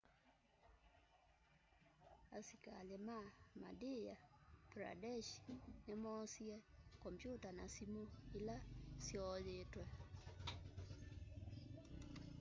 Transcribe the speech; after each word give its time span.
asĩkalĩ 2.37 2.97
ma 3.07 3.17
madhya 3.61 4.15
pradesh 4.71 5.31
nĩmoosĩe 5.85 6.55
kompyuta 7.03 7.49
na 7.57 7.65
sĩmũ 7.75 8.03
ĩla 8.37 8.57
syooyĩtwe 9.05 9.83